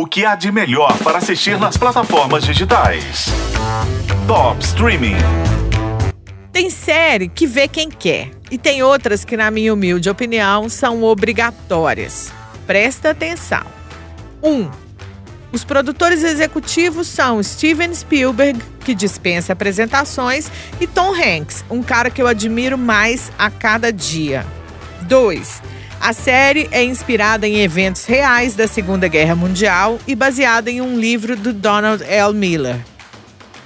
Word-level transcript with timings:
O 0.00 0.06
que 0.06 0.24
há 0.24 0.34
de 0.34 0.50
melhor 0.50 0.96
para 1.04 1.18
assistir 1.18 1.58
nas 1.58 1.76
plataformas 1.76 2.42
digitais? 2.42 3.26
Top 4.26 4.58
Streaming. 4.64 5.16
Tem 6.50 6.70
série 6.70 7.28
que 7.28 7.46
vê 7.46 7.68
quem 7.68 7.90
quer 7.90 8.30
e 8.50 8.56
tem 8.56 8.82
outras 8.82 9.26
que, 9.26 9.36
na 9.36 9.50
minha 9.50 9.74
humilde 9.74 10.08
opinião, 10.08 10.70
são 10.70 11.02
obrigatórias. 11.02 12.32
Presta 12.66 13.10
atenção. 13.10 13.62
1. 14.42 14.50
Um, 14.50 14.70
os 15.52 15.64
produtores 15.64 16.24
executivos 16.24 17.06
são 17.06 17.42
Steven 17.42 17.94
Spielberg, 17.94 18.58
que 18.82 18.94
dispensa 18.94 19.52
apresentações, 19.52 20.50
e 20.80 20.86
Tom 20.86 21.12
Hanks, 21.12 21.62
um 21.68 21.82
cara 21.82 22.08
que 22.08 22.22
eu 22.22 22.26
admiro 22.26 22.78
mais 22.78 23.30
a 23.38 23.50
cada 23.50 23.92
dia. 23.92 24.46
2. 25.02 25.62
A 26.00 26.14
série 26.14 26.66
é 26.72 26.82
inspirada 26.82 27.46
em 27.46 27.60
eventos 27.60 28.06
reais 28.06 28.54
da 28.54 28.66
Segunda 28.66 29.06
Guerra 29.06 29.36
Mundial 29.36 29.98
e 30.06 30.14
baseada 30.14 30.70
em 30.70 30.80
um 30.80 30.98
livro 30.98 31.36
do 31.36 31.52
Donald 31.52 32.02
L. 32.02 32.32
Miller. 32.32 32.80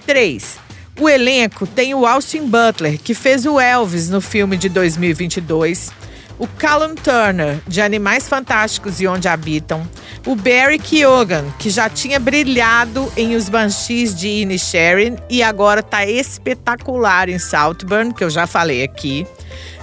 3. 0.04 0.58
O 1.00 1.08
elenco 1.08 1.64
tem 1.64 1.94
o 1.94 2.04
Austin 2.04 2.48
Butler, 2.48 2.98
que 2.98 3.14
fez 3.14 3.46
o 3.46 3.60
Elvis 3.60 4.10
no 4.10 4.20
filme 4.20 4.56
de 4.56 4.68
2022, 4.68 5.92
o 6.36 6.48
Callum 6.48 6.96
Turner, 6.96 7.60
de 7.68 7.80
Animais 7.80 8.28
Fantásticos 8.28 9.00
e 9.00 9.06
Onde 9.06 9.28
Habitam, 9.28 9.88
o 10.26 10.34
Barry 10.34 10.80
Keoghan, 10.80 11.44
que 11.58 11.70
já 11.70 11.88
tinha 11.88 12.18
brilhado 12.18 13.10
em 13.16 13.36
Os 13.36 13.48
Banshees 13.48 14.12
de 14.14 14.26
Inisherin 14.26 15.16
e 15.30 15.40
agora 15.40 15.80
está 15.80 16.04
espetacular 16.04 17.28
em 17.28 17.38
Saltburn, 17.38 18.12
que 18.12 18.24
eu 18.24 18.30
já 18.30 18.46
falei 18.46 18.82
aqui, 18.82 19.24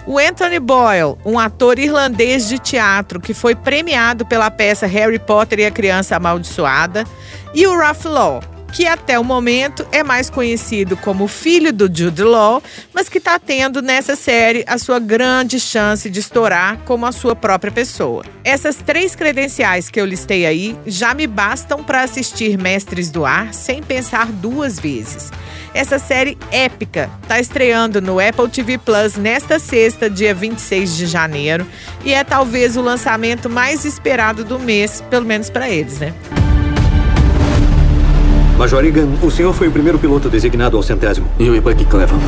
o 0.05 0.17
Anthony 0.17 0.59
Boyle, 0.59 1.17
um 1.25 1.37
ator 1.37 1.77
irlandês 1.77 2.47
de 2.47 2.57
teatro 2.57 3.19
que 3.19 3.33
foi 3.33 3.55
premiado 3.55 4.25
pela 4.25 4.49
peça 4.49 4.87
Harry 4.87 5.19
Potter 5.19 5.59
e 5.59 5.65
a 5.65 5.71
Criança 5.71 6.15
Amaldiçoada, 6.15 7.05
e 7.53 7.67
o 7.67 7.77
Ralph 7.77 8.05
Law, 8.05 8.41
que 8.71 8.87
até 8.87 9.19
o 9.19 9.23
momento 9.23 9.85
é 9.91 10.03
mais 10.03 10.29
conhecido 10.29 10.95
como 10.97 11.27
filho 11.27 11.73
do 11.73 11.85
Jude 11.93 12.23
Law, 12.23 12.63
mas 12.93 13.09
que 13.09 13.17
está 13.17 13.37
tendo 13.37 13.81
nessa 13.81 14.15
série 14.15 14.63
a 14.67 14.77
sua 14.77 14.99
grande 14.99 15.59
chance 15.59 16.09
de 16.09 16.19
estourar 16.19 16.79
como 16.85 17.05
a 17.05 17.11
sua 17.11 17.35
própria 17.35 17.71
pessoa. 17.71 18.23
Essas 18.43 18.77
três 18.77 19.15
credenciais 19.15 19.89
que 19.89 19.99
eu 19.99 20.05
listei 20.05 20.45
aí 20.45 20.77
já 20.85 21.13
me 21.13 21.27
bastam 21.27 21.83
para 21.83 22.03
assistir 22.03 22.57
Mestres 22.57 23.11
do 23.11 23.25
Ar 23.25 23.53
sem 23.53 23.83
pensar 23.83 24.27
duas 24.27 24.79
vezes. 24.79 25.29
Essa 25.73 25.97
série 25.97 26.37
épica 26.51 27.09
está 27.21 27.39
estreando 27.39 28.01
no 28.01 28.19
Apple 28.19 28.49
TV 28.49 28.77
Plus 28.77 29.15
nesta 29.15 29.57
sexta, 29.57 30.09
dia 30.09 30.33
26 30.33 30.97
de 30.97 31.05
janeiro, 31.05 31.65
e 32.03 32.13
é 32.13 32.23
talvez 32.23 32.75
o 32.75 32.81
lançamento 32.81 33.49
mais 33.49 33.85
esperado 33.85 34.43
do 34.43 34.59
mês, 34.59 35.01
pelo 35.09 35.25
menos 35.25 35.49
para 35.49 35.69
eles, 35.69 35.99
né? 35.99 36.13
Major 38.57 38.83
Egan, 38.85 39.07
o 39.23 39.31
senhor 39.31 39.53
foi 39.53 39.69
o 39.69 39.71
primeiro 39.71 39.97
piloto 39.97 40.29
designado 40.29 40.75
ao 40.75 40.83
centésimo. 40.83 41.27
Eu 41.39 41.55
e 41.55 41.59
Buck 41.61 41.83
Cleveland. 41.85 42.23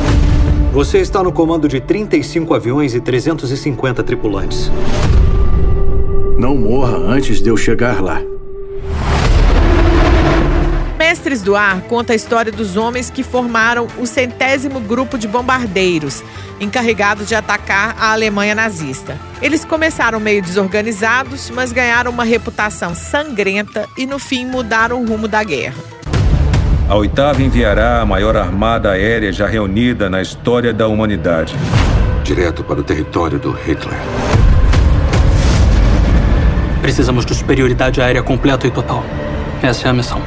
Você 0.72 0.98
está 0.98 1.22
no 1.22 1.30
comando 1.30 1.68
de 1.68 1.80
35 1.80 2.54
aviões 2.54 2.94
e 2.94 3.00
350 3.00 4.02
tripulantes. 4.02 4.70
Não 6.36 6.56
morra 6.56 6.96
antes 6.96 7.40
de 7.40 7.48
eu 7.48 7.56
chegar 7.56 8.02
lá. 8.02 8.20
Mestres 11.14 11.42
do 11.42 11.54
Ar 11.54 11.80
conta 11.82 12.12
a 12.12 12.16
história 12.16 12.50
dos 12.50 12.76
homens 12.76 13.08
que 13.08 13.22
formaram 13.22 13.86
o 14.00 14.04
centésimo 14.04 14.80
grupo 14.80 15.16
de 15.16 15.28
bombardeiros, 15.28 16.24
encarregado 16.60 17.24
de 17.24 17.36
atacar 17.36 17.94
a 17.96 18.10
Alemanha 18.10 18.52
nazista. 18.52 19.16
Eles 19.40 19.64
começaram 19.64 20.18
meio 20.18 20.42
desorganizados, 20.42 21.50
mas 21.50 21.70
ganharam 21.70 22.10
uma 22.10 22.24
reputação 22.24 22.96
sangrenta 22.96 23.88
e 23.96 24.06
no 24.06 24.18
fim 24.18 24.44
mudaram 24.44 25.00
o 25.00 25.06
rumo 25.06 25.28
da 25.28 25.44
guerra. 25.44 25.76
A 26.88 26.96
oitava 26.96 27.40
enviará 27.40 28.00
a 28.00 28.04
maior 28.04 28.36
armada 28.36 28.90
aérea 28.90 29.32
já 29.32 29.46
reunida 29.46 30.10
na 30.10 30.20
história 30.20 30.72
da 30.72 30.88
humanidade. 30.88 31.54
Direto 32.24 32.64
para 32.64 32.80
o 32.80 32.82
território 32.82 33.38
do 33.38 33.52
Hitler. 33.52 34.00
Precisamos 36.82 37.24
de 37.24 37.36
superioridade 37.36 38.02
aérea 38.02 38.22
completa 38.24 38.66
e 38.66 38.70
total. 38.72 39.04
Essa 39.62 39.86
é 39.86 39.90
a 39.92 39.94
missão. 39.94 40.20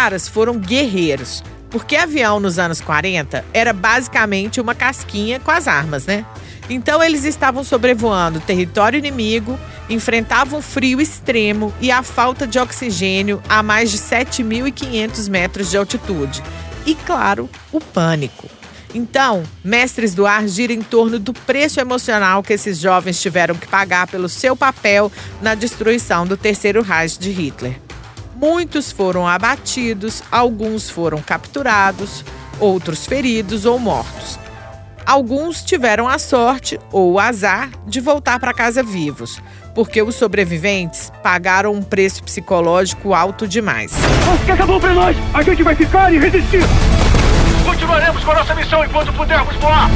Caras 0.00 0.26
foram 0.26 0.56
guerreiros, 0.56 1.44
porque 1.68 1.94
avião 1.94 2.40
nos 2.40 2.58
anos 2.58 2.80
40 2.80 3.44
era 3.52 3.70
basicamente 3.70 4.58
uma 4.58 4.74
casquinha 4.74 5.38
com 5.38 5.50
as 5.50 5.68
armas, 5.68 6.06
né? 6.06 6.24
Então 6.70 7.02
eles 7.02 7.26
estavam 7.26 7.62
sobrevoando 7.62 8.40
território 8.40 8.96
inimigo, 8.96 9.60
enfrentavam 9.90 10.62
frio 10.62 11.02
extremo 11.02 11.70
e 11.82 11.90
a 11.90 12.02
falta 12.02 12.46
de 12.46 12.58
oxigênio 12.58 13.42
a 13.46 13.62
mais 13.62 13.90
de 13.90 13.98
7.500 13.98 15.28
metros 15.28 15.70
de 15.70 15.76
altitude. 15.76 16.42
E 16.86 16.94
claro, 16.94 17.46
o 17.70 17.78
pânico. 17.78 18.48
Então, 18.94 19.42
Mestres 19.62 20.14
do 20.14 20.26
Ar 20.26 20.48
gira 20.48 20.72
em 20.72 20.80
torno 20.80 21.18
do 21.18 21.34
preço 21.34 21.78
emocional 21.78 22.42
que 22.42 22.54
esses 22.54 22.78
jovens 22.78 23.20
tiveram 23.20 23.54
que 23.54 23.66
pagar 23.66 24.06
pelo 24.06 24.30
seu 24.30 24.56
papel 24.56 25.12
na 25.42 25.54
destruição 25.54 26.26
do 26.26 26.38
Terceiro 26.38 26.80
Reich 26.80 27.18
de 27.18 27.30
Hitler. 27.30 27.89
Muitos 28.40 28.90
foram 28.90 29.28
abatidos, 29.28 30.22
alguns 30.32 30.88
foram 30.88 31.20
capturados, 31.20 32.24
outros 32.58 33.04
feridos 33.04 33.66
ou 33.66 33.78
mortos. 33.78 34.38
Alguns 35.04 35.62
tiveram 35.62 36.08
a 36.08 36.18
sorte 36.18 36.80
ou 36.90 37.12
o 37.12 37.18
azar 37.18 37.68
de 37.86 38.00
voltar 38.00 38.40
para 38.40 38.54
casa 38.54 38.82
vivos, 38.82 39.42
porque 39.74 40.00
os 40.00 40.14
sobreviventes 40.14 41.12
pagaram 41.22 41.74
um 41.74 41.82
preço 41.82 42.24
psicológico 42.24 43.12
alto 43.12 43.46
demais. 43.46 43.92
Mas 44.26 44.42
que 44.42 44.52
acabou 44.52 44.80
para 44.80 44.94
nós! 44.94 45.16
A 45.34 45.42
gente 45.42 45.62
vai 45.62 45.74
ficar 45.74 46.10
e 46.10 46.18
resistir! 46.18 46.62
Continuaremos 47.66 48.24
com 48.24 48.30
a 48.30 48.34
nossa 48.36 48.54
missão 48.54 48.82
enquanto 48.82 49.12
pudermos 49.12 49.54
voar! 49.56 49.90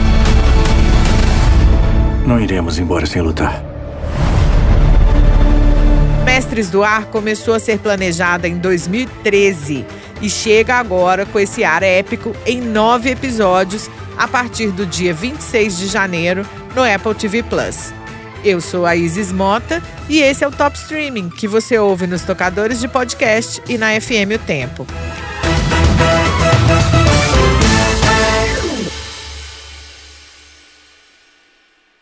Não 2.26 2.38
iremos 2.38 2.78
embora 2.78 3.06
sem 3.06 3.22
lutar. 3.22 3.73
Mestres 6.54 6.70
do 6.70 6.84
Ar 6.84 7.06
começou 7.06 7.52
a 7.52 7.58
ser 7.58 7.80
planejada 7.80 8.46
em 8.46 8.58
2013 8.58 9.84
e 10.22 10.30
chega 10.30 10.76
agora 10.76 11.26
com 11.26 11.40
esse 11.40 11.64
ar 11.64 11.82
épico 11.82 12.32
em 12.46 12.60
nove 12.60 13.10
episódios 13.10 13.90
a 14.16 14.28
partir 14.28 14.68
do 14.68 14.86
dia 14.86 15.12
26 15.12 15.76
de 15.76 15.86
janeiro 15.88 16.46
no 16.72 16.84
Apple 16.84 17.14
TV 17.16 17.42
Plus. 17.42 17.92
Eu 18.44 18.60
sou 18.60 18.86
a 18.86 18.94
Isis 18.94 19.32
Mota 19.32 19.82
e 20.08 20.20
esse 20.20 20.44
é 20.44 20.48
o 20.48 20.52
Top 20.52 20.78
Streaming 20.78 21.28
que 21.28 21.48
você 21.48 21.76
ouve 21.76 22.06
nos 22.06 22.22
tocadores 22.22 22.78
de 22.78 22.86
podcast 22.86 23.60
e 23.68 23.76
na 23.76 24.00
FM 24.00 24.36
O 24.36 24.38
Tempo. 24.38 24.86